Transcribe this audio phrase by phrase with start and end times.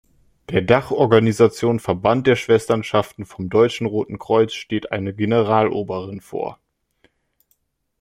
[0.49, 6.57] Der Dachorganisation „Verband der Schwesternschaften vom Deutschen Roten Kreuz“ steht eine Generaloberin vor.